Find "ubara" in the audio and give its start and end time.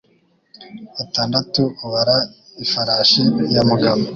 1.85-2.17